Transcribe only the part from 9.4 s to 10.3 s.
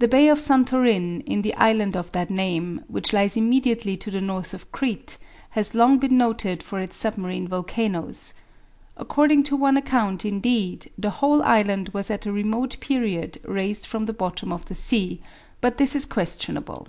to one account,